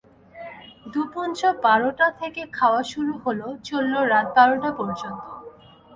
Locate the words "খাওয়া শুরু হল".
2.57-3.39